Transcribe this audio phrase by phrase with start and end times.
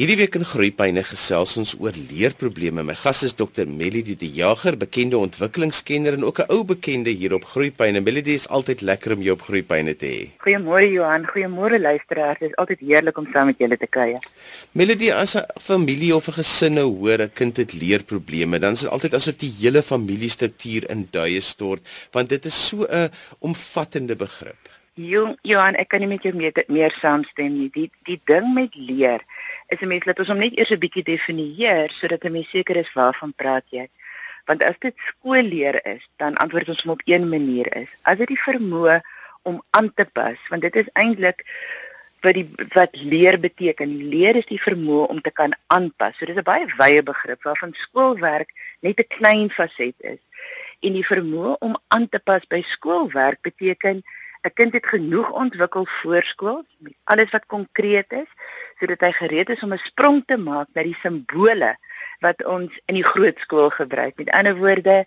[0.00, 2.80] Hierdie week in Groepyne gesels ons oor leerprobleme.
[2.88, 3.66] My gas is Dr.
[3.68, 8.00] Melody De Jager, bekende ontwikkelingskenner en ook 'n ou bekende hier op Groepyne.
[8.00, 10.30] Melody is altyd lekker om jou op Groepyne te hê.
[10.40, 12.38] Goeiemôre Johan, goeiemôre luisteraars.
[12.38, 14.24] Dit is altyd heerlik om saam met julle te kuier.
[14.72, 18.80] Melody, as 'n familie of 'n gesin nou hoor 'n kind het leerprobleme, dan is
[18.80, 21.82] dit altyd asof die hele familiestruktuur in duie stort,
[22.12, 23.10] want dit is so 'n
[23.40, 24.69] omvattende begrip.
[25.00, 27.68] Jong, Johan, ek kan nie met jou meer, meer saamstem nie.
[27.72, 29.22] Die die ding met leer
[29.72, 32.76] is 'n mens laat ons hom net eers 'n bietjie definieer sodat 'n mens seker
[32.76, 33.88] is waarvan praat jy.
[34.46, 37.88] Want as dit skoolleer is, dan antwoord ons hom op een manier is.
[38.02, 39.00] As dit die vermoë
[39.42, 41.44] om aan te pas, want dit is eintlik
[42.20, 44.08] wat die wat leer beteken.
[44.12, 46.16] Leer is die vermoë om te kan aanpas.
[46.18, 50.20] So dis 'n baie wye begrip waarvan skoolwerk net 'n klein faset is.
[50.80, 54.02] En die vermoë om aan te pas by skoolwerk beteken
[54.42, 58.30] 'n kind het genoeg ontwikkel voorskool met alles wat konkreet is
[58.78, 61.76] sodat hy gereed is om 'n sprong te maak na die simbole
[62.24, 64.16] wat ons in die grootskool gebruik.
[64.16, 65.04] Met ander woorde,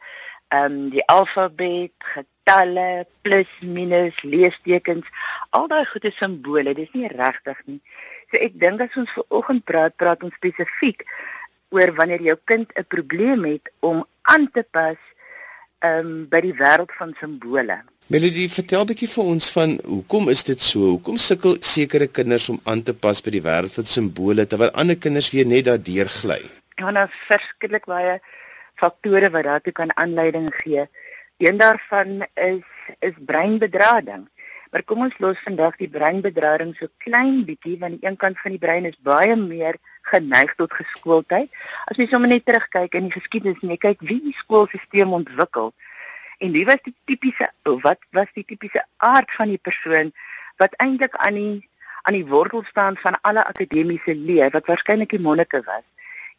[0.47, 5.07] ehm um, die alfabet, getalle, plus, minus, leestekens,
[5.49, 7.81] al daai goeie simbole, dis nie regtig nie.
[8.29, 11.01] So ek dink as ons ver oggend praat, praat ons spesifiek
[11.69, 14.99] oor wanneer jou kind 'n probleem het om aan te pas
[15.79, 17.81] ehm um, by die wêreld van simbole.
[18.11, 20.79] Melody, vertel 'n bietjie vir ons van hoekom is dit so?
[20.93, 24.97] Hoekom sukkel sekere kinders om aan te pas by die wêreld van simbole terwyl ander
[24.99, 26.41] kinders weer net daardeur gly?
[26.75, 28.19] Ja, nou verskriklik baie
[28.75, 30.83] faktore wat daartoe kan aanleiding gee.
[31.39, 32.67] Een daarvan is
[32.99, 34.27] is breinbedrading.
[34.71, 38.51] Maar kom ons los vandag die breinbedrading so klein bietjie want die een kant van
[38.51, 39.79] die brein is baie meer
[40.11, 41.47] geneig tot geskooldheid.
[41.87, 45.71] As jy sommer net terugkyk in die geskiedenis en jy kyk wie die skoolstelsel ontwikkel,
[46.43, 47.47] en wie was die tipiese
[47.83, 50.11] wat was die tipiese aard van die persoon
[50.61, 51.69] wat eintlik aan die
[52.03, 55.85] aan die wortel staan van alle akademiese leer wat waarskynlik die monnike was.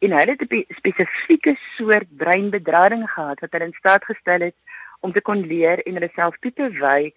[0.04, 4.56] En hulle het 'n spesifieke soort breinbedrading gehad wat hulle in staat gestel het
[5.00, 7.12] om te kon leer en hulle self toe te wy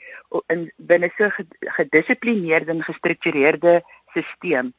[0.54, 1.30] in binne so
[1.80, 4.72] gedissiplineerde en gestruktureerde stelsel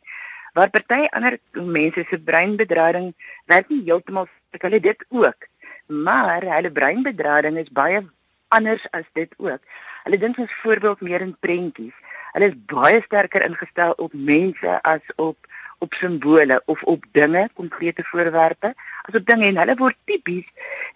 [0.55, 5.49] waar party ander mense se breinbedrading werk nie heeltemal ek hulle dit ook
[5.89, 8.05] maar hulle breinbedrading is baie
[8.49, 9.61] anders as dit ook.
[10.05, 11.97] Hulle dink as voorbeeld meer in prentjies.
[12.33, 15.37] Hulle is baie sterker ingestel op mense as op
[15.79, 20.47] op simbole of op dinge, konkrete voorwerpe, as op dinge en hulle word tipies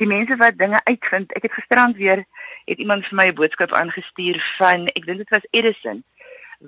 [0.00, 1.30] die mense wat dinge uitvind.
[1.38, 2.24] Ek het gisterand weer
[2.66, 6.02] het iemand vir my 'n boodskap aangestuur van ek dink dit was Edison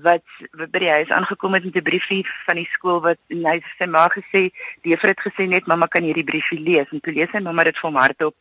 [0.02, 0.22] wat,
[0.58, 3.60] wat by die huis aangekom het met 'n briefie van die skool wat en hy
[3.78, 4.50] sê maar gesê
[4.82, 6.90] die juffrou het gesê net mamma kan hierdie briefie lees?
[6.90, 8.34] En toe lees hy mamma dit vir hom hardop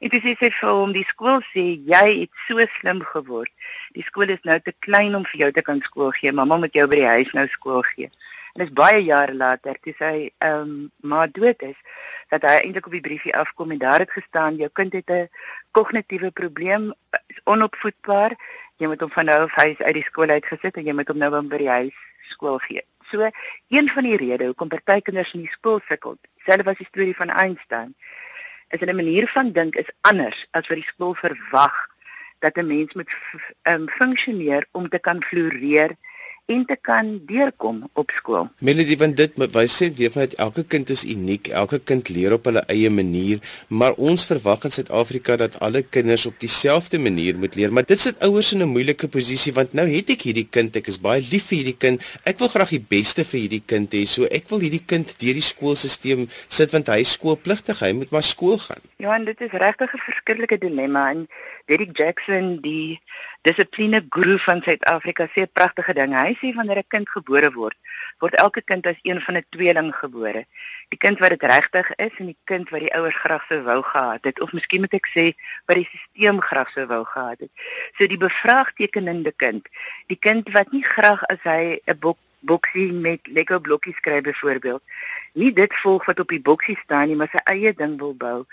[0.00, 3.52] en toe sê sy vir hom die skool sê jy het so slim geword.
[3.94, 6.32] Die skool is nou te klein om vir jou te kan skool gee.
[6.32, 8.10] Mamma moet jou by die huis nou skool gee.
[8.54, 11.76] En dis baie jare later toe sy ehm um, maar dood is
[12.30, 15.28] dat hy eintlik op die briefie afkom en daar het gestaan jou kind het 'n
[15.70, 16.92] kognitiewe probleem
[17.26, 18.34] is onopvoedbaar
[18.78, 21.18] jy moet hom van nou af huis uit die skool uitgesit en jy moet hom
[21.18, 21.98] nou by die huis
[22.30, 22.82] skool gee.
[23.10, 23.30] So
[23.74, 27.16] een van die redes hoekom party kinders in die skool sukkel, selfs was die storie
[27.16, 27.94] van Einstein,
[28.70, 31.76] is hulle manier van dink is anders as wat die skool verwag
[32.44, 33.10] dat 'n mens moet
[33.62, 35.96] um, funksioneer om te kan floreer
[36.48, 38.46] en te kan deurkom op skool.
[38.64, 42.48] Melody want dit wys sê weet my elke kind is uniek, elke kind leer op
[42.48, 47.58] hulle eie manier, maar ons verwag in Suid-Afrika dat alle kinders op dieselfde manier moet
[47.58, 47.72] leer.
[47.72, 50.88] Maar dit sit ouers in 'n moeilike posisie want nou het ek hierdie kind, ek
[50.88, 52.02] is baie lief vir hierdie kind.
[52.24, 54.06] Ek wil graag die beste vir hierdie kind hê.
[54.06, 58.10] So ek wil hierdie kind deur die skoolstelsel sit want hy is skoolpligtig, hy moet
[58.10, 58.80] maar skool gaan.
[58.98, 61.28] Ja, en dit is regtig 'n verskillike dilemma en
[61.66, 63.00] Derek Jackson, die
[63.46, 66.12] dissipline guru van Suid-Afrika, sê 'n pragtige ding.
[66.14, 67.76] Hy sê wanneer 'n kind gebore word,
[68.18, 70.46] word elke kind as een van 'n tweeling gebore.
[70.88, 73.82] Die kind wat dit regtig is en die kind wat die ouers graag sou wou
[73.82, 75.24] gehad het of miskien moet ek sê
[75.66, 77.50] wat die stelsel graag sou wou gehad het.
[77.96, 79.68] So die bevraagtekenende kind,
[80.06, 84.82] die kind wat nie graag as hy 'n bok boksie met Lego blokkies skryf byvoorbeeld.
[85.32, 88.44] Nie dit volg wat op die boksie staan nie, maar sy eie ding wil bou.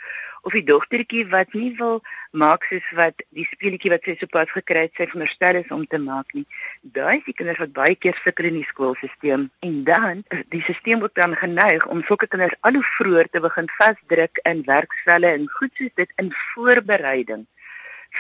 [0.41, 2.01] Of die dogtertjie wat nie wil
[2.31, 5.99] maak soos wat die speletjie wat sy sopas gekry het sy veronderstel is om te
[6.01, 6.45] maak nie.
[6.81, 9.47] Daai is die kinders wat baie keer sukkel in die skoolstelsel.
[9.65, 10.23] En dan
[10.53, 14.63] die stelsel word dan geneig om sulke kinders al hoe vroeër te begin vasdruk in
[14.69, 17.45] werksvelle en goed soos dit in voorbereiding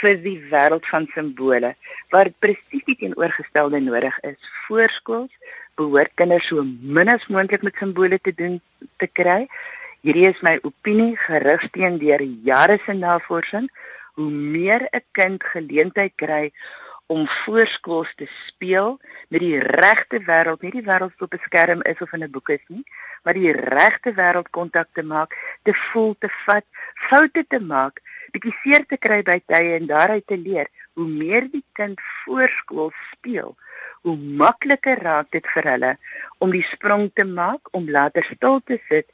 [0.01, 1.73] vir die wêreld van simbole
[2.13, 4.37] waar presies die teenoorgestelde nodig is.
[4.67, 5.33] Voorskools
[5.79, 8.59] behoort kinders so min as moontlik met simbole te doen
[9.01, 9.45] te kry.
[10.05, 13.69] Hierdie is my opinie gerig teen deur jare se navorsing.
[14.15, 16.51] Hoe meer 'n kind geleentheid kry
[17.07, 18.99] om voorskools te speel
[19.29, 22.31] met die regte wêreld, nie die wêreld wat op 'n skerm is of in 'n
[22.31, 22.83] boek is nie,
[23.23, 28.01] maar die regte wêreld kontak te maak, te voel, te vat, foute te maak,
[28.35, 30.69] bietjie seer te kry by tye en daaruit te leer.
[30.95, 33.55] Hoe meer die kind voorskool speel,
[34.07, 35.91] hoe makliker raak dit vir hulle
[36.43, 39.09] om die sprong te maak, om later stil te sit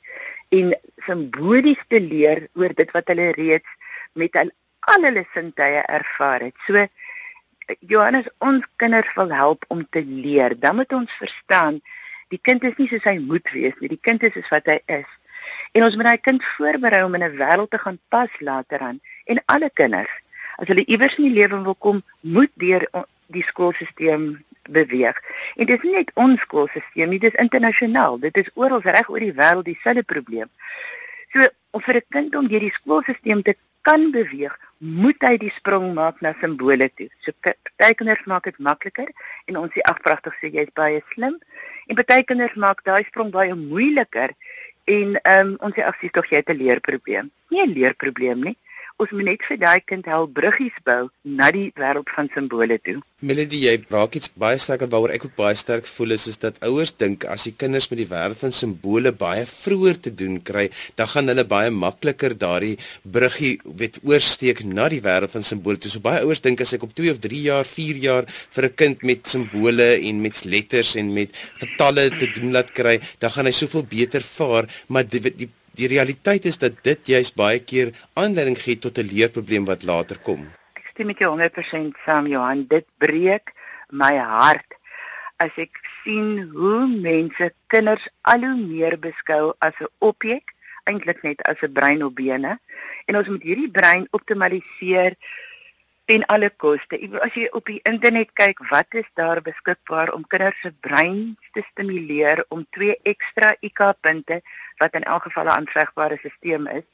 [0.51, 0.73] en
[1.07, 3.77] simbolies te leer oor dit wat hulle reeds
[4.19, 4.51] met al,
[4.91, 6.57] al hulle sintuie ervaar het.
[6.67, 6.85] So
[7.79, 10.57] Johannes, ons kinders wil help om te leer.
[10.59, 11.79] Dan moet ons verstaan,
[12.33, 13.91] die kind is nie soos hy moet wees nie.
[13.94, 15.07] Die kind is soos wat hy is.
[15.71, 19.00] En ons moet daai kind voorberei om in 'n wêreld te gaan pas later aan.
[19.25, 20.13] En alle kinders,
[20.56, 22.88] as hulle iewers in die lewe wil kom, moet deur
[23.27, 24.38] die skoolstelsel
[24.69, 25.18] beweeg.
[25.56, 28.19] En dit is nie net ons skoolstelsel nie, dit is internasionaal.
[28.19, 30.50] Dit is oral reg oor die wêreld dieselfde probleem.
[31.31, 35.51] So, om vir 'n kind om deur die skoolstelsel te kan beweeg, moet hy die
[35.53, 37.07] sprong maak na simbole toe.
[37.25, 39.09] So party kinders maak dit makliker
[39.50, 41.38] en ons sê ag pragtig sê jy's baie slim.
[41.89, 44.33] En party kinders maak daai sprong baie moeiliker
[44.95, 47.31] en ehm um, ons sê ag sies tog jy het 'n leerprobleem.
[47.49, 48.57] Nie 'n leerprobleem nie
[49.01, 51.07] ons moet net vir daai kind help bruggies bou
[51.39, 53.00] na die wêreld van simbole toe.
[53.21, 56.57] Melody, jy raak iets baie sterk waaroor ek ook baie sterk voel is is dat
[56.65, 60.68] ouers dink as die kinders met die wêreld van simbole baie vroeër te doen kry,
[60.98, 62.77] dan gaan hulle baie makliker daardie
[63.18, 65.81] bruggie weet oorsteek na die wêreld van simbole.
[65.81, 68.69] Toe so baie ouers dink as ek op 2 of 3 jaar, 4 jaar vir
[68.69, 71.30] 'n kind met simbole en met letters en met
[71.62, 75.88] getalle te doen laat kry, dan gaan hy soveel beter vaar, maar die, die die
[75.88, 80.47] realiteit is dat dit juis baie keer aanleiding gee tot 'n leerprobleem wat later kom.
[80.75, 83.53] Ek stem met jou 100% saam Johan, dit breek
[83.89, 84.75] my hart
[85.38, 90.53] as ek sien hoe mense kinders al hoe meer beskou as 'n objek,
[90.85, 92.59] eintlik net as 'n brein op bene
[93.07, 95.15] en ons moet hierdie brein optimaliseer
[96.11, 96.97] ten alle koste.
[97.23, 101.63] As jy op die internet kyk, wat is daar beskikbaar om kinders se brein te
[101.69, 104.41] stimuleer om twee ekstra IQ punte
[104.81, 106.87] wat in elk geval 'n aanvegbare stelsel is,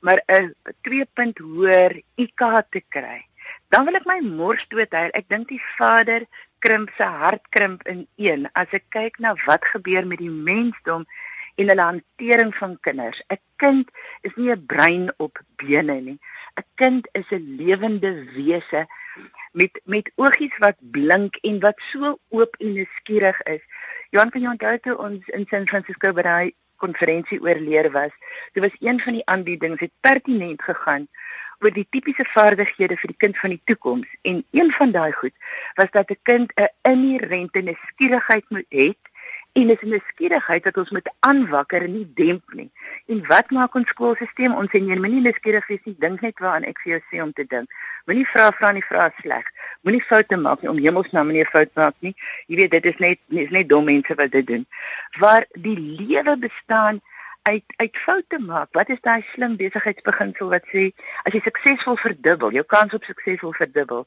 [0.00, 2.40] maar 'n 2 punt hoër IQ
[2.70, 3.20] te kry.
[3.68, 5.12] Dan wil ek my mors doodhuil.
[5.12, 6.24] Ek dink die vader
[6.58, 11.04] krimp sy hart krimp in een as ek kyk na wat gebeur met die mensdom
[11.60, 13.20] en hulle hantering van kinders.
[13.28, 13.90] 'n Kind
[14.28, 16.18] is nie 'n brein op bene nie.
[16.60, 18.86] 'n Kind is 'n lewende wese
[19.52, 23.62] met met oogies wat blink en wat so oop en nuuskierig is.
[24.10, 28.12] Johan, kan jy onthou toe ons in San Francisco by daai konferensie oor leer was?
[28.52, 31.08] Dit was een van die aanbiedings het pertinent gegaan
[31.62, 35.34] oor die tipiese vaardighede vir die kind van die toekoms en een van daai goed
[35.80, 38.92] was dat 'n kind 'n inherente nuuskierigheid moet hê
[39.54, 42.70] en is 'n nuuskierigheid wat ons moet aanwakker en nie demp nie.
[43.06, 44.56] En wat maak ons skoolstelsel?
[44.60, 45.94] Ons sê nee, moenie nuuskierig wees nie.
[45.98, 47.70] Dink net waaraan ek vir jou sê om te dink.
[48.06, 49.46] Moenie vra vra nie vra sleg.
[49.82, 52.14] Moenie foute maak nie om hemelsnaam nie fout maak nie.
[52.48, 54.66] Jy weet dit is net is net dom mense wat dit doen.
[55.18, 57.00] Waar die lewe bestaan
[57.44, 58.68] uit uit foute maak.
[58.72, 60.84] Wat is daai slim besigheidsbeginsel wat sê
[61.28, 64.06] as jy suksesvol verdubbel, jou kans op suksesvol verdubbel,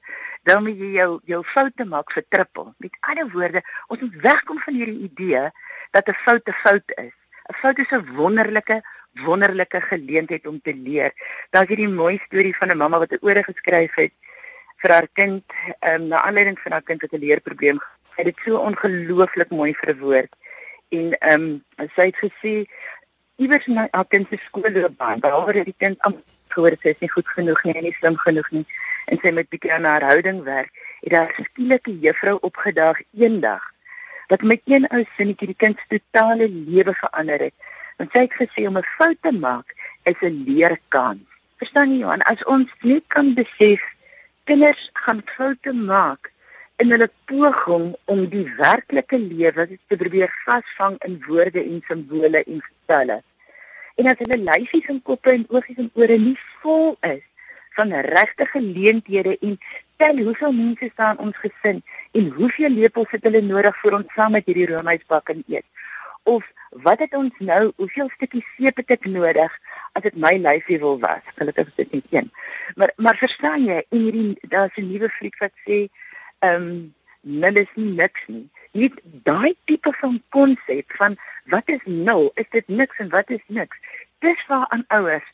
[0.49, 2.71] dan moet jy jou jou foute maak vir trippel.
[2.81, 3.61] Met ander woorde,
[3.93, 5.43] ons moet wegkom van hierdie idee
[5.97, 7.13] dat 'n fout 'n fout is.
[7.49, 8.81] 'n Fout is 'n wonderlike
[9.25, 11.11] wonderlike geleentheid om te leer.
[11.49, 14.13] Daar's hierdie mooi storie van 'n mamma wat 'n ore geskryf het
[14.81, 15.45] vir haar kind,
[15.79, 18.25] ehm um, na aanleiding van haar kind wat 'n leerprobleem gehad het.
[18.25, 20.33] Dit so ongelooflik mooi verwoord.
[20.89, 22.53] En ehm um, sy het gesê
[23.37, 26.17] iewers in my kind se skoolloopbaan, behalwe dat die kind am
[26.53, 28.65] gehoor het sy is nie goed genoeg nie en nie slim genoeg nie
[29.11, 30.71] en sy met bietjie aan haar houding werk,
[31.03, 33.63] het daar skielike juffrou opgedaag eendag
[34.27, 37.53] wat met een ou sinnetjie die kind se totale lewe verander het.
[37.97, 41.23] Want sy het gesê om 'n fout te maak is 'n leerkans.
[41.57, 43.81] Verstaan jy Johan, as ons net kan besef
[44.43, 46.31] kinders gaan foute maak
[46.77, 52.61] in hulle poging om die werklike lewe te probeer vasvang in woorde en simbole en
[52.61, 53.21] getalle.
[53.97, 57.23] En as hulle lyfies en koppe en oogies en ore nie vol is
[57.77, 59.57] van regte geleenthede en
[60.01, 61.81] tel hoeveel mense staan ons gesin
[62.19, 65.65] en hoeveel lepels het hulle nodig vir ons saam met hierdie roomhuisbak en eet?
[66.29, 66.45] Of
[66.85, 69.53] wat het ons nou hoeveel stukkies seep het ek nodig
[69.97, 71.25] as dit my lyfie wil was?
[71.39, 72.29] Gelukkig is dit net een.
[72.75, 75.87] Maar maar verstaan jy en hierdie daar's 'n nuwe fliek wat sê
[76.39, 78.45] ehm um, nul is nie niks nie.
[78.71, 78.93] Net
[79.27, 81.17] daai tipe van konsep van
[81.53, 82.31] wat is nul?
[82.35, 83.77] Is dit niks en wat is niks?
[84.19, 85.27] Dis waar aan ouers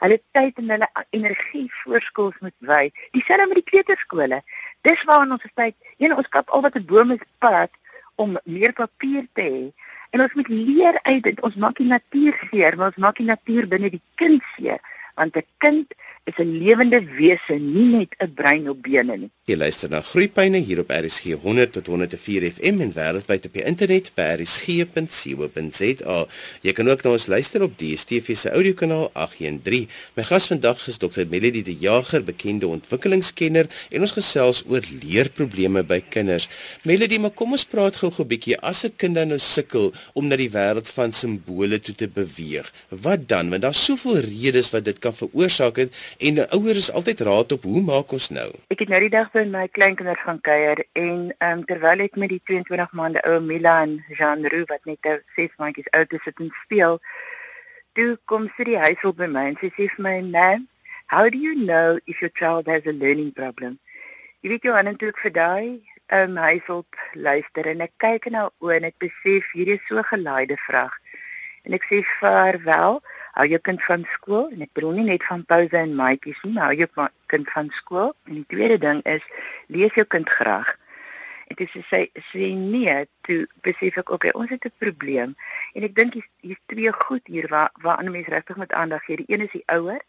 [0.00, 2.84] hulle tyd en hulle energie voorskools moet wy.
[3.16, 4.40] Dieselfde met die kleuterskole.
[4.88, 7.70] Dis waar ons tyd, een ons kap al wat 'n boom is pad
[8.16, 9.64] om meer papier te hê.
[10.10, 11.40] En ons moet leer uit dit.
[11.40, 14.80] Ons maak die natuur seer, maar ons maak die natuur binne die kind seer
[15.20, 15.88] want 'n kind
[16.24, 19.30] is 'n lewende wese, nie net 'n brein op bene nie.
[19.50, 23.64] Jy luister na Groepyne hier op RSG 100 tot 104 FM en wêreldwyd op die
[23.66, 26.18] internet by rsg.co.za.
[26.62, 29.88] Jy kan ook na ons luister op DStv se audiokanaal 813.
[30.14, 31.26] My gas vandag is Dr.
[31.32, 36.46] Melody de Jager, bekende ontwikkelingskenner en ons gesels oor leerprobleme by kinders.
[36.86, 40.36] Melody, maar kom ons praat gou-gou 'n bietjie as 'n kind nou sukkel om na
[40.36, 42.70] die wêreld van simbole toe te beweeg.
[42.90, 43.50] Wat dan?
[43.50, 45.90] Want daar's soveel redes wat dit kan veroorsaak het
[46.20, 48.52] en 'n ouer is altyd raad op hoe maak ons nou?
[48.68, 52.28] Ek het nou die dag by my kleinkinders gaan kuier en um, terwyl ek met
[52.28, 55.06] die 22 maande ou Mila en Jean Roo wat net
[55.36, 56.98] 6 maandjies oud is sit en speel,
[57.96, 60.66] toe kom sy die huis op by my en sy sê vir my, "Mam,
[61.14, 63.78] how do you know if your child has a learning problem?"
[64.42, 65.64] Jy weet jy aan eintlik vir daai
[66.18, 70.04] um, huishulp luister en ek kyk na nou oor en ek besef hierdie is so
[70.12, 70.99] gelaaide vraag.
[71.62, 73.00] En ek sê vaarwel
[73.36, 76.52] hou jou kind van skool en ek bedoel nie net van pouse en maatjies nie,
[76.56, 78.14] maar hou jou kind van skool.
[78.28, 79.24] En die tweede ding is
[79.68, 80.76] lees jou kind graag.
[81.50, 82.94] En dit is sy sê nee,
[83.26, 85.34] toe besef ek okay, ons het 'n probleem.
[85.74, 89.16] En ek dink hier's twee goed hier waar waar ander mense regtig met aandag gee.
[89.16, 90.00] Die een is die ouer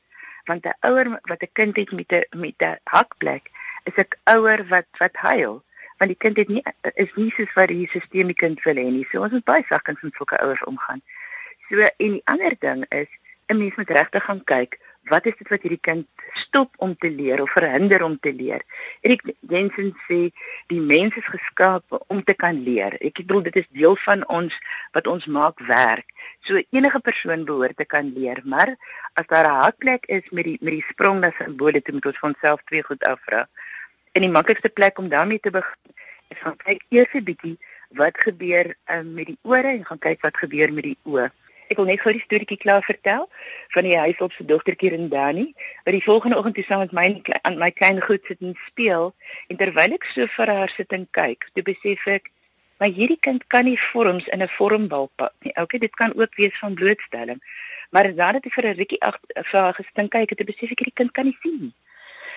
[0.46, 3.52] want 'n ouer wat 'n kind het met 'n met 'n hakplek
[3.84, 5.64] is 'n ouer wat wat huil
[5.98, 6.64] want die kind het nie
[6.96, 9.06] is nie soos wat die stelsel die kind wil hê nie.
[9.10, 11.02] So ons moet baie sagkens met sulke ouers omgaan.
[11.72, 13.08] So en die ander ding is
[13.48, 16.08] 'n mens moet regtig gaan kyk wat is dit wat hierdie kind
[16.42, 18.62] stop om te leer of verhinder om te leer.
[19.02, 20.20] Erik Jensen sê
[20.68, 22.98] die mens is geskaap om te kan leer.
[23.00, 24.58] Ek bedoel dit is deel van ons
[24.92, 26.08] wat ons maak werk.
[26.44, 28.76] So enige persoon behoort te kan leer, maar
[29.14, 32.20] as daar 'n hakplek is met die met die sprong na simbole toe moet ons
[32.20, 33.48] vir onsself twee goed afvra.
[34.12, 35.80] En die maklikste plek om daarmee te begin
[36.30, 37.58] is gaan kyk eers 'n bietjie
[37.90, 41.32] wat gebeur um, met die ore en gaan kyk wat gebeur met die oë.
[41.72, 43.30] Ek wil net gou die storieetjie klaar vertel
[43.72, 45.46] van die huisop se dogtertjie en Dani.
[45.86, 47.06] Wat die volgende oggend toe saam met my
[47.48, 49.14] aan my klein goed sit en speel
[49.48, 52.28] en terwyl ek so vir haar sit en kyk, toe besef ek
[52.82, 55.54] maar hierdie kind kan nie vorms in 'n vormbal pak nie.
[55.56, 57.40] Okay, dit kan ook wees van blootstelling.
[57.92, 60.80] Maar nadat ek vir 'n rukkie agter vir haar gestin kyk, het ek besef ek
[60.80, 61.76] hierdie kind kan nie sien nie.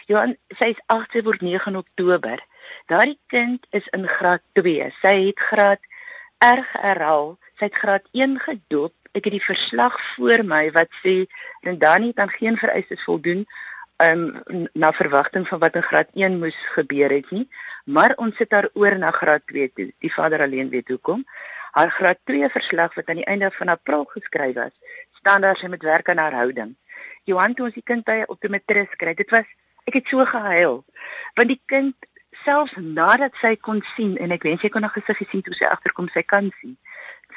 [0.06, 2.38] Johan, sy is 8 sy word 9 Oktober.
[2.86, 4.92] Daardie kind is in graad 2.
[5.02, 5.80] Sy het graad
[6.38, 7.38] erg herhaal.
[7.58, 11.24] Sy het graad 1 gedoop ek het die verslag voor my wat sê
[11.62, 13.44] en dan nie dan geen vereistes voldoen
[14.02, 14.42] um,
[14.74, 17.48] na verwagting van wat in graad 1 moes gebeur het nie.
[17.84, 19.90] Maar ons sit daar oor na graad 2 toe.
[19.98, 21.24] Die vader alleen weet hoekom.
[21.78, 24.74] Haar graad 2 verslag wat aan die einde van april geskryf was
[25.24, 26.74] staan daar sy met werk aan haar houding.
[27.24, 29.48] Johan toe ons die kind by optometris kry dit was
[29.88, 30.82] ek het so gehuil
[31.38, 32.08] want die kind
[32.44, 35.68] selfs nadat sy kon sien en ek wens sy kon nog gesig gesien toe sy
[35.70, 36.76] agterkom sy kan sien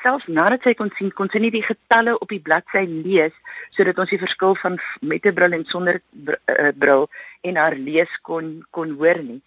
[0.03, 3.35] selfs nadat sy kon sien, kon sy nie die getalle op die bladsy lees
[3.75, 7.09] sodat ons die verskil van met 'n bril en sonder uh, bril
[7.41, 9.41] en haar lees kon kon hoor nie.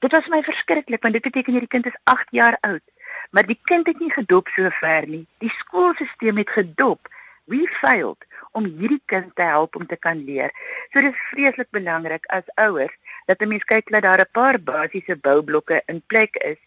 [0.00, 2.84] Dit was my verskriklik want dit beteken hierdie kind is 8 jaar oud,
[3.30, 5.26] maar die kind het nie gedop so ver nie.
[5.38, 7.08] Die skoolstelsel het gedop.
[7.50, 10.52] We failed om hierdie kind te help om te kan leer.
[10.92, 12.94] So dit is vreeslik belangrik as ouers
[13.26, 16.58] dat 'n mens kyk dat daar 'n paar basiese boublokke in plek is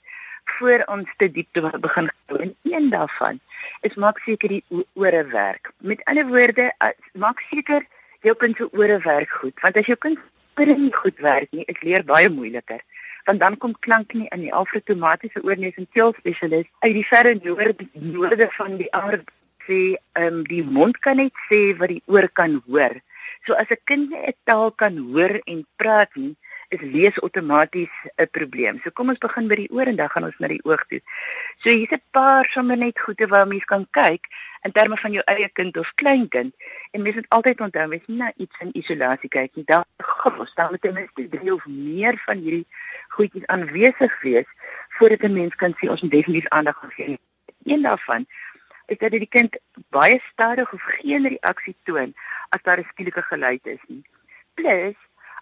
[0.46, 3.40] voor ons te diep te begin en een daarvan
[3.82, 5.72] is maak seker die ore werk.
[5.78, 6.72] Met ander woorde,
[7.14, 7.86] maak seker
[8.22, 10.20] jou kind se ore werk goed, want as jou kind
[10.60, 12.82] ore nie goed werk nie, is leer baie moeiliker.
[13.26, 17.34] Want dan kom klank nie in die alfretomatiese oorneus en keel spesialis uit die verre
[17.44, 19.32] noorde noorde van die aard
[19.64, 23.00] sê, ehm um, die mond kan net sê wat die oor kan hoor.
[23.46, 26.36] So as 'n kind nie 'n taal kan hoor en praat nie,
[26.74, 28.80] is lees outomaties 'n probleem.
[28.84, 31.02] So kom ons begin by die oor en dan gaan ons na die oog toe.
[31.62, 34.26] So hier's 'n paar sommer net goede waar mens kan kyk
[34.66, 36.54] in terme van jou eie kind of kleinkind.
[36.92, 39.66] En mens moet altyd onthou mens nie na iets in isolasie kyk nie.
[39.66, 42.68] Daar gros, daar moet ten minste drie of meer van hierdie
[43.08, 44.50] goedjies aanwesig wees
[44.90, 47.20] voordat 'n mens kan sê ons moet definitief aandag gee.
[47.64, 48.26] Een daarvan
[48.86, 49.58] is dat die kind
[49.90, 52.14] baie stadig of geen reaksie toon
[52.50, 54.04] as daar 'n skielike geluid is nie.
[54.54, 54.96] Plus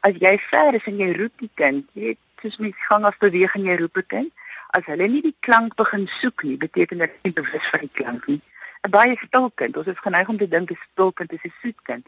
[0.07, 3.17] as jy ver is en jy roep die kind, jy weet, soos mens gang af
[3.21, 4.31] beweeg en jy roep 'n kind,
[4.77, 8.27] as hulle nie die klank begin soek nie, beteken dit nie bewus van die klank
[8.27, 8.41] nie.
[8.85, 11.53] 'n Baie stil kind, ons is geneig om te dink 'n stil kind is 'n
[11.61, 12.05] soet kind.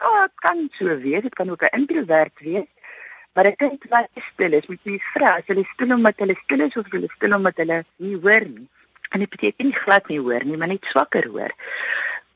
[0.00, 2.66] Oh, dit kan so wees, dit kan ook 'n introvert wees.
[3.34, 6.60] Maar ek dink wat stil is, moet jy vra, as hulle stil omdat hulle stil
[6.60, 8.68] is of hulle stil omdat hulle nie hoor nie.
[9.10, 11.52] En dit beteken nie glad nie hoor nie, maar net swakker hoor.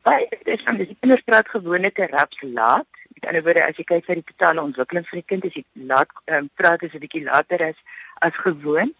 [0.03, 2.89] Baie dis dan die kinders praat gewoonlik raps laat
[3.23, 5.67] Met ander woorde, as jy kyk na die totale ontwikkeling van die kind, is dit
[5.91, 7.79] laat um, praat is 'n bietjie later as
[8.27, 8.91] as gewoon.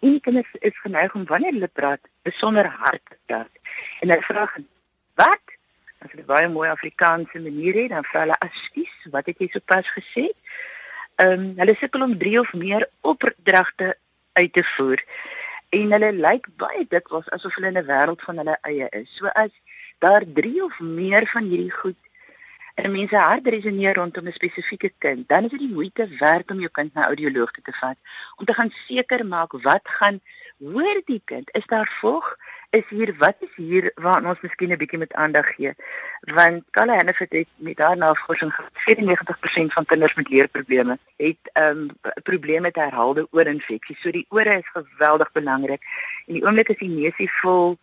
[0.00, 3.48] En die kinders is geneig om wanneer hulle praat, besonder hard te praat.
[4.00, 4.44] En hulle vra
[5.14, 5.56] wat?
[6.04, 9.88] As hulle baie mooi Afrikaanse manier het, dan vra hulle: "Ekskuus, wat het jy sopas
[9.96, 10.28] gesê?"
[11.16, 13.96] ehm um, hulle sukkel om 3 of meer opdragte
[14.32, 15.00] uit te voer
[15.70, 19.08] en hulle lyk baie dikwels asof hulle in 'n wêreld van hulle eie is.
[19.16, 19.52] So as
[20.00, 22.00] daar 3 of meer van hierdie goed
[22.74, 26.58] in mense hart resoneer rondom 'n spesifieke kind, dan is dit die moeite werd om
[26.58, 27.96] jou kind na audioloog te vat
[28.36, 30.20] om te gaan seker maak wat gaan
[30.58, 31.50] hoor die kind.
[31.50, 32.36] Is daar volg
[32.70, 35.72] is hier wat is hier waar ons miskien 'n bietjie met aandag gee?
[36.20, 41.88] Want Kalle Hennefit het met haar navorsing 94% van kinders met leerprobleme het ehm um,
[42.22, 45.82] probleme met herhaalde oorinfeksies so die ore is geweldig belangrik
[46.26, 47.78] en die oomblik as die neusie vol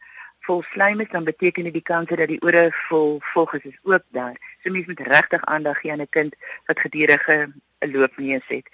[0.48, 4.04] vol slaim is dan beteken dit die kans dat die ore vol volg is, ook
[4.20, 6.36] daar so mens moet regtig aandag gee aan 'n kind
[6.66, 8.68] wat gedurende 'n loopneus het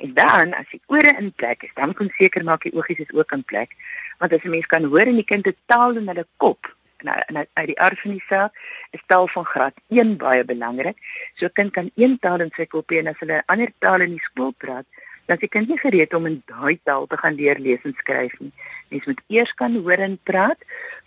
[0.00, 3.12] En dan as die ore in plek is, dan kan seker maak die oogies is
[3.12, 3.76] ook in plek.
[4.18, 7.36] Want as 'n mens kan hoor in die kind se taal in hulle kop en
[7.36, 8.52] uit die aard van die saak
[8.90, 10.96] is taal van graad 1 baie belangrik.
[11.34, 13.72] So 'n kind kan een taal in sy kop hê en as hulle 'n ander
[13.78, 14.86] taal in die skool praat,
[15.30, 17.94] dan is die kind nie gereed om in daai taal te gaan leer lees en
[18.02, 18.50] skryf nie.
[18.90, 20.58] Mens moet eers kan hoor en praat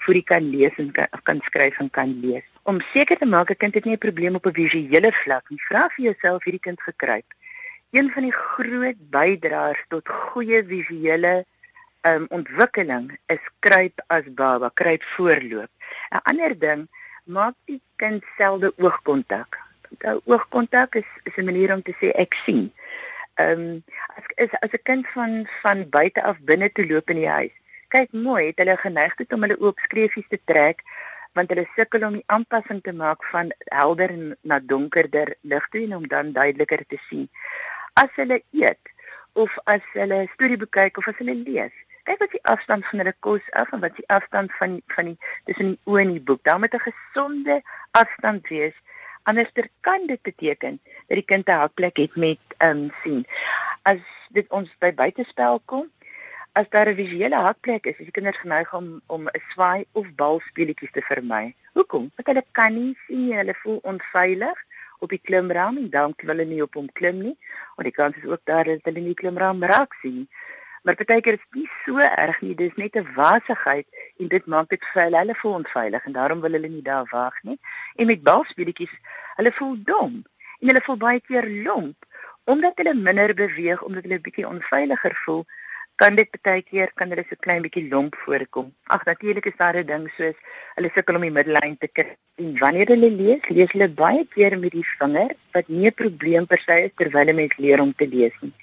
[0.05, 2.45] voor jy kan lees en kan, kan skryf en kan lees.
[2.63, 5.59] Om seker te maak 'n kind het nie 'n probleem op 'n visuele vlak nie.
[5.67, 7.27] Vra vir jouself hierdie kind gekruip
[7.93, 11.33] een van die groot bydraers tot goeie visuele
[12.01, 15.69] um, ontwikkeling is kruip as baba, kruip voorloop.
[16.09, 16.87] 'n Ander ding,
[17.23, 19.59] maak die kind selde oogkontak.
[20.01, 22.73] Nou oogkontak is is 'n manier om te sê ek sien.
[23.41, 23.83] Ehm um,
[24.17, 27.55] as is as 'n kind van van buite af binne toe loop in die huis.
[27.87, 30.83] Kyk mooi, het hulle geneigtheid om hulle oop skreefies te trek
[31.33, 35.95] want hulle sukkel om die aanpassing te maak van helder na donkerder lig toe en
[35.95, 37.29] om dan duideliker te sien
[37.93, 38.93] as hulle eet
[39.33, 41.73] of as hulle storieboek kyk of as hulle lees.
[42.07, 45.17] Kyk wat die afstand van hulle kos af en wat die afstand van van die
[45.49, 46.43] tussen die oë en die boek.
[46.43, 47.61] Daar moet 'n gesonde
[47.91, 48.75] afstand wees.
[49.23, 53.25] Anderster kan dit beteken dat die kind 'n hakplek het met ehm um, sien.
[53.81, 55.91] As dit ons by buitespel kom,
[56.51, 60.07] as daar 'n visuele hakplek is, is die kinders geneig om om 'n swaai of
[60.15, 61.55] bal speletjies te vermy.
[61.73, 62.11] Hoekom?
[62.15, 64.59] Want hulle kan nie sien nie, hulle voel onveilig
[64.99, 67.37] op die klimraam en dan wil hulle nie op hom klim nie.
[67.75, 70.27] Want die kans is ook daar dat hulle nie klimraam raak sien nie.
[70.83, 73.87] Maar partykeer is dit so erg nie, dis net 'n wasigheid
[74.19, 77.05] en dit maak dit vir hulle hulle voel onveilig en daarom wil hulle nie daar
[77.11, 77.59] wag nie.
[77.95, 78.95] En met balspeletjies,
[79.35, 80.23] hulle voel dom
[80.59, 81.95] en hulle voel baie keer lomp
[82.43, 85.45] omdat hulle minder beweeg omdat hulle bietjie onveiliger voel
[86.01, 88.73] kan dit baie keer kan hulle so klein bietjie lomp voorkom.
[88.95, 90.35] Ag natuurlik is daar 'n ding soos
[90.75, 92.17] hulle sukkel om die middellyn te kry.
[92.41, 96.45] En wanneer hulle lees, lees hulle baie keer met die vinger wat nie 'n probleem
[96.45, 98.53] per se is terwyl 'n mens leer om te lees nie.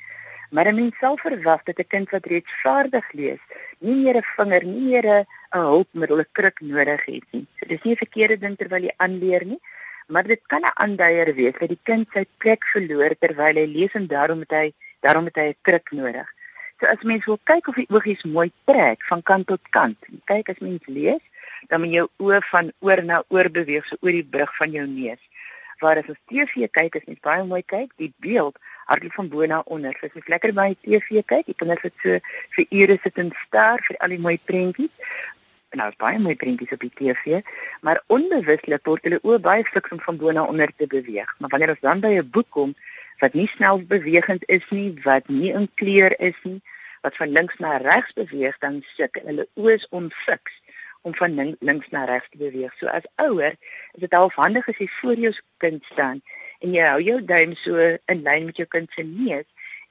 [0.50, 3.42] Maar 'n mens sal verwag dat 'n kind wat reeds vaardig lees,
[3.78, 7.46] nie meer 'n vinger, nie meer 'n hulpmiddel, 'n kruk nodig het nie.
[7.56, 9.60] So dis nie 'n verkeerde ding terwyl jy aanleer nie,
[10.08, 13.92] maar dit kan 'n aanduier wees dat die kind sy plek verloor terwyl hy lees
[13.94, 16.28] en daarom het hy daarom het hy 'n kruk nodig.
[16.80, 19.98] So as mens wil kyk of die oogies mooi trek van kant tot kant.
[20.24, 21.20] Kyk as mens lees,
[21.68, 24.86] dan moet jou oë van oor na oor beweeg so oor die brug van jou
[24.86, 25.20] neus.
[25.81, 28.59] Waar as ons TV kyk, as mens baie mooi kyk, die beeld
[28.90, 29.97] hardloop van bo na onder.
[29.97, 32.16] So as jy lekker by TV kyk, jy kan net so
[32.57, 35.12] vir ure sit en staar vir al die mooi prentjies.
[35.71, 37.40] En nou is baie mooi prentjies op die TV,
[37.87, 41.31] maar onbewuslik word hulle oë baie fiks om van bo na onder te beweeg.
[41.38, 42.75] Maar wanneer ons dan by 'n boek kom,
[43.23, 46.61] wat nie snel bewegend is nie, wat nie in kleur is nie,
[47.03, 50.60] wat van links na regs beweeg, dan suk hulle oë is onfiks
[51.02, 52.72] om van links na regs te beweeg.
[52.78, 53.56] So as ouer,
[53.94, 55.32] is dit halfhandig as jy voor jou
[55.64, 56.22] kind staan
[56.60, 57.76] en jy hou jou duim so
[58.12, 59.46] in lyn met jou kind se neus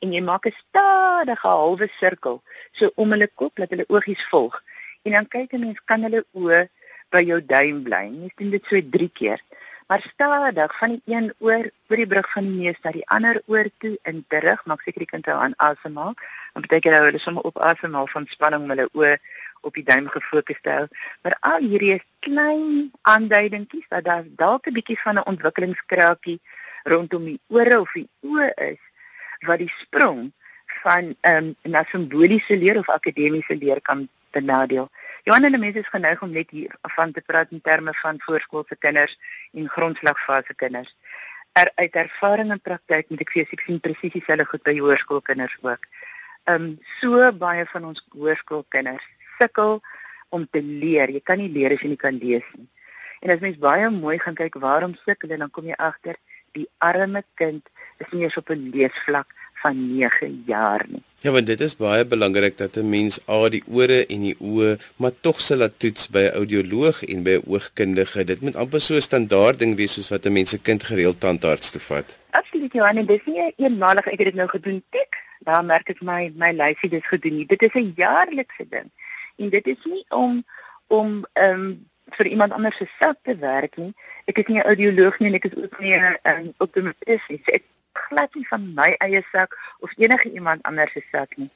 [0.05, 2.41] en jy maak 'n stadige halwe sirkel
[2.71, 4.61] so om hulle kop dat hulle oogies volg.
[5.03, 6.67] En dan kyk 'n mens kan hulle oë
[7.09, 8.05] by jou duim bly.
[8.05, 9.41] Jy sien dit so 3 keer
[9.89, 13.41] maar stadig van die een oor oor die brug van die neus na die ander
[13.45, 16.13] oor toe in terug maak seker die kind hou aan asemhaal
[16.53, 19.15] en baie keer hou hulle sommer op asemhaal van spanning met hulle oë
[19.61, 20.87] op die duim gefokus hou
[21.21, 26.39] maar al hierdie is klein aanduidingkies dat daar dalk 'n bietjie van 'n ontwikkelingskrakie
[26.83, 28.81] rondom die ore of die oë is
[29.47, 30.31] wat die sprong
[30.83, 34.89] van ehm um, na simboliese leer of akademiese leer kan benadeel.
[35.23, 38.75] Johan en mense is geneig om net hier van te praat in terme van voorskoolse
[38.75, 39.17] kinders
[39.53, 40.95] en grondslagfase kinders.
[41.51, 45.57] Er uit ervaring en praktyk moet ek sê ek sien presies dieselfde goed by hoërskoolkinders
[45.61, 45.87] ook.
[46.43, 49.07] Ehm um, so baie van ons hoërskoolkinders
[49.39, 49.79] sukkel
[50.29, 51.09] om te leer.
[51.09, 52.67] Jy kan nie leer as jy nie kan lees nie.
[53.19, 56.15] En as mens baie mooi gaan kyk waarom sukkel en dan kom jy agter
[56.57, 57.65] die arme kind
[57.99, 59.27] is nie eens op 'n leesvlak
[59.61, 61.03] van 9 jaar nie.
[61.19, 64.79] Ja, want dit is baie belangrik dat 'n mens al die ore en die oë
[64.95, 68.23] maar tog sal laat toets by 'n audioloog en by 'n oogkundige.
[68.23, 71.19] Dit moet amper so 'n standaard ding wees soos wat 'n mens se kind gereeld
[71.19, 72.17] tandarts toe vat.
[72.29, 75.17] Absoluut, Johan, en dis nie eenmalig ek het dit nou gedoen tik.
[75.39, 77.45] Daar merk ek my my lysie dis gedoen nie.
[77.45, 78.89] Dit is 'n jaarlikse ding.
[79.39, 80.43] En dit is nie om
[80.87, 83.91] om ehm um, vir iemand anders se sak te werk nie.
[84.25, 87.41] Ek is nie 'n audioloog nie en ek is ook nie 'n um, optometrist nie.
[87.45, 91.49] So ek glad nie van my eie sak of enige iemand anders se sak nie.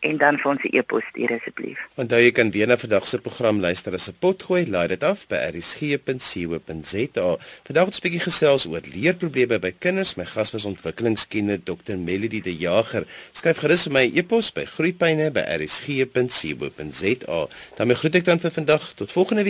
[0.00, 1.88] en dan vir ons 'n e-pos stuur asseblief.
[1.96, 4.66] Onthou jy kan weer na vandag se program luister as 'n potgooi.
[4.66, 10.14] Laai dit af by rsg.co.za vandag het ons 'n bietjie gesels oor leerprobleme by kinders.
[10.14, 13.06] My gas was ontwikkelingskenner Dr Melody de Jager.
[13.32, 18.94] Skryf gerus vir my e-pos by groeipyne by rsg.co.za dan groet ek dan vir vandag.
[18.94, 19.49] Tot volgende